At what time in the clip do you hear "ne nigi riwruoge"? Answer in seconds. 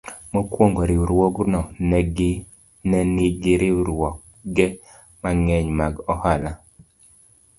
2.89-4.67